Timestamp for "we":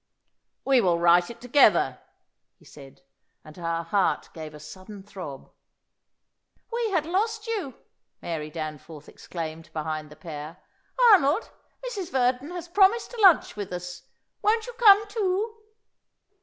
0.65-0.81, 6.71-6.89